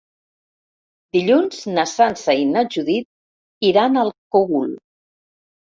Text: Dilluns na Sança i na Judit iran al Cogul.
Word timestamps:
Dilluns 1.17 1.59
na 1.75 1.83
Sança 1.91 2.35
i 2.45 2.47
na 2.55 2.63
Judit 2.77 3.71
iran 3.73 4.03
al 4.07 4.11
Cogul. 4.37 4.73